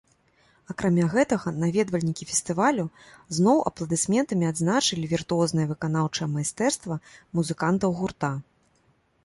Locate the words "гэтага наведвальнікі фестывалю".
1.15-2.85